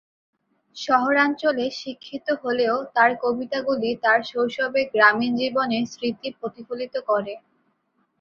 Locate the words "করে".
7.09-7.33